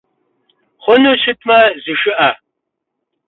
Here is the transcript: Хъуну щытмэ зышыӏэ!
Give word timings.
Хъуну 0.83 1.11
щытмэ 1.21 1.59
зышыӏэ! 1.83 2.29